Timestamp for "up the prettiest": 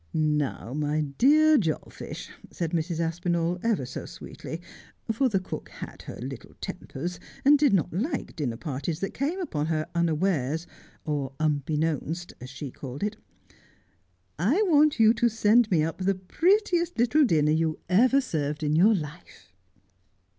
15.83-16.97